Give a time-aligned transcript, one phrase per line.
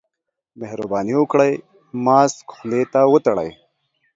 [0.59, 1.53] مهرباني وکړئ،
[2.05, 3.49] ماسک خولې ته وتړئ.